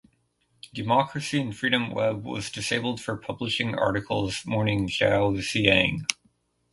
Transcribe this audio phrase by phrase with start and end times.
[0.73, 6.07] Democracy and Freedom Web was disabled for publishing articles mourning Zhao Ziyang.